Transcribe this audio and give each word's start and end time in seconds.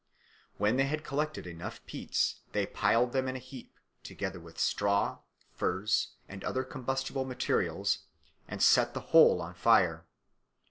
When 0.57 0.77
they 0.77 0.85
had 0.85 1.03
collected 1.03 1.45
enough 1.45 1.85
peats, 1.85 2.39
they 2.53 2.65
piled 2.65 3.11
them 3.11 3.27
in 3.27 3.35
a 3.35 3.37
heap, 3.37 3.77
together 4.01 4.39
with 4.39 4.57
straw, 4.57 5.19
furze, 5.51 6.15
and 6.27 6.43
other 6.43 6.63
combustible 6.63 7.23
materials, 7.23 7.99
and 8.47 8.63
set 8.63 8.95
the 8.95 9.01
whole 9.11 9.43
on 9.43 9.53
fire. 9.53 10.07